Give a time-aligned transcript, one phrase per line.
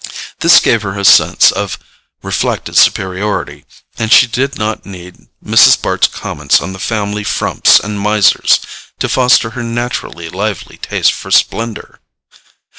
[0.39, 1.77] This gave her a sense of
[2.23, 3.65] reflected superiority,
[3.99, 5.79] and she did not need Mrs.
[5.79, 8.61] Bart's comments on the family frumps and misers
[8.97, 11.99] to foster her naturally lively taste for splendour.